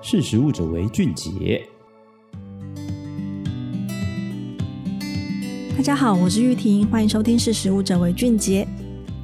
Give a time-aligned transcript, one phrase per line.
[0.00, 1.60] 识时务者为俊杰。
[5.76, 8.64] 大家好，我是玉婷，欢迎收听《识时务者为俊杰》。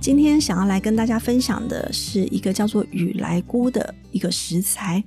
[0.00, 5.02] 今天想要来跟大家分享的是一个叫做雨来菇的一个食材。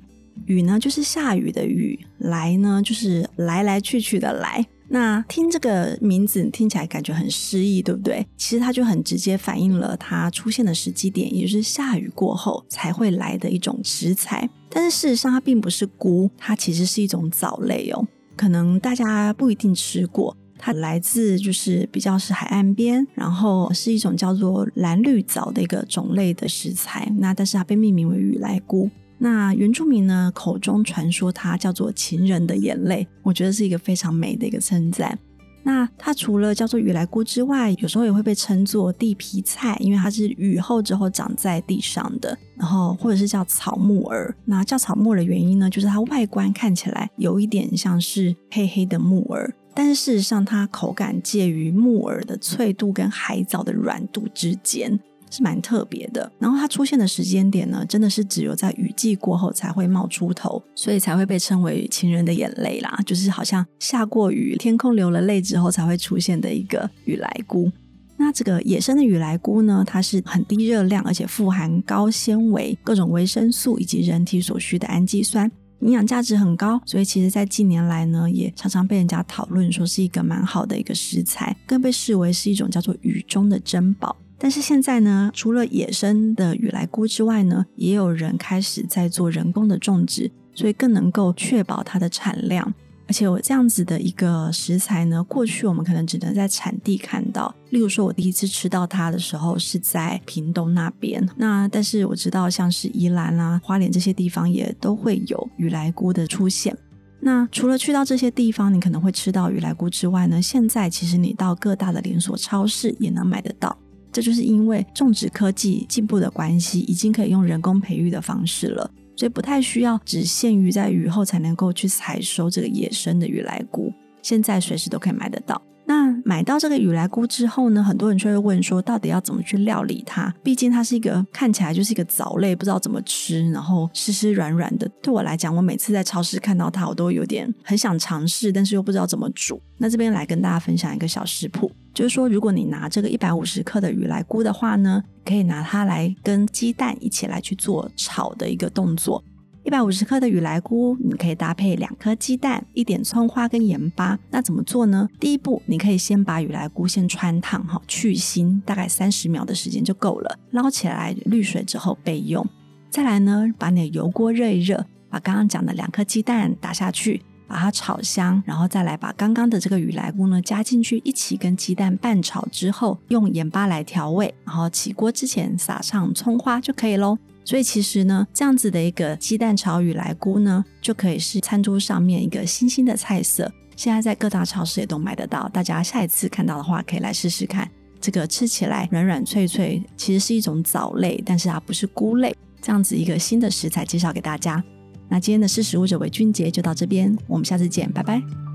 [0.46, 4.66] 雨呢，就是下雨的雨；来呢，就是来来去去的来。
[4.90, 8.26] 那听这个名字听起来感觉很诗意，对不对？
[8.38, 14.50] 其实它就很直接反映了它出现的时机点，也就是下雨过后才会来的一种食材。
[14.70, 18.08] 但是事实上，它并不是菇，它其实是一种藻类哦。
[18.36, 27.12] 可能大家不一定吃过，它来自就是比较是海岸边，然后是一种叫做蓝绿藻的一个种类的食材。
[27.18, 28.90] 那但是它被命名为雨来菇。
[29.20, 35.18] 那原住民呢，口中传说它叫做情人的眼泪，我觉得是一个非常美的一个称赞。
[35.64, 44.34] 那它除了叫做雨来菇之外，有时候也会被称作地皮菜，因为它是雨后之后长在地上的，然后或者是叫草木耳。
[44.46, 54.98] 那叫草木耳的原因呢，就是它外观看起来有一点像是黑黑的木耳，但是事实上它口感介于木耳的脆度跟海藻的软度之间。
[55.30, 67.72] 是蛮特别的，然后它出现的时间点呢，真的是只有在雨季过后才会冒出头，所以才会被称为情人的眼泪啦，就是好像下过雨，天空流了泪之后才会出现的一个雨来菇。
[68.20, 84.16] 那这个野生的雨来菇呢，它是很低热量，而且富含高纤维、各种维生素以及人体所需的氨基酸，营养价值很高，所以其实在近年来呢，也常常被人家讨论说是一个蛮好的一个食材，更被视为是一种叫做雨中的珍宝。
[84.40, 92.74] 但是现在呢，除了野生的雨来菇之外呢，也有人开始在做人工的种植，所以更能够确保它的产量。
[93.10, 97.56] 而且我这样子的一个食材呢，过去我们可能只能在产地看到。
[97.70, 101.26] 例如说，我第一次吃到它的时候是在屏东那边。
[101.38, 106.78] 那但是我知道，像是宜兰啊、花莲这些地方也都会有雨来菇的出现。
[107.22, 113.76] 那除了去到这些地方，你可能会吃到雨来菇之外呢，现在其实你到各大的连锁超市也能买得到。
[114.18, 125.62] 这就是因为种植科技进步的关系，已经可以用人工培育的方式了，所以不太需要只限于在雨后才能够去采收这个野生的雨来菇，现在随时都可以买得到。
[125.88, 130.34] 那买到这个雨来菇之后呢，很多人就会问说，到底要怎么去料理它？
[130.44, 134.86] 毕竟它是一个看起来就是一个藻类，不知道怎么吃，然后湿湿软软的。
[135.02, 139.62] 对我来讲，我每次在超市看到它，我都有点很想尝试，但是又不知道怎么煮。
[139.78, 149.24] 那这边来跟大家分享一个小食谱，就是说，如果你拿这个一百五十克的雨来菇的话呢，可以拿它来跟鸡蛋一起来去做炒的一个动作。
[149.68, 154.18] 一百五十克的雨来菇，你可以搭配两颗鸡蛋、一点葱花跟盐巴。
[154.32, 155.10] 那怎么做呢？
[155.20, 160.40] 第一步，你可以先把雨来菇先汆烫哈，去腥，大概三十秒的时间就够了。
[160.52, 162.48] 捞起来滤水之后备用。
[162.90, 177.18] 再来呢，把你的油锅热一热，把刚刚讲的两颗鸡蛋打下去，把它炒香，然后再来把刚刚的这个雨来菇呢加进去，一起跟鸡蛋拌炒之后，用盐巴来调味，然后起锅之前撒上葱花就可以喽。
[177.48, 183.50] 所以其实呢，这样子的一个鸡蛋炒雨来菇呢，就可以是餐桌上面一个新兴的菜色。
[183.78, 187.72] 现在在各大超市也都买得到，大家下一次看到的话，可以来试试看。
[188.02, 192.36] 这个吃起来软软脆脆，其实是一种藻类，但是它不是菇类。
[192.62, 194.62] 这样子一个新的食材介绍给大家。
[195.08, 198.47] 那今天的识食物者为俊杰就到这边，我们下次见，拜拜。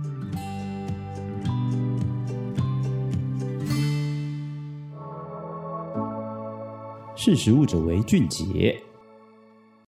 [7.25, 8.77] 识时务者为俊杰。